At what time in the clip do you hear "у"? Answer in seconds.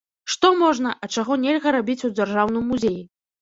2.11-2.11